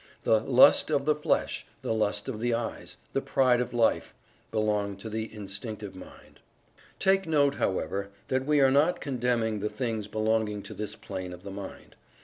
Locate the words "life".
3.71-4.15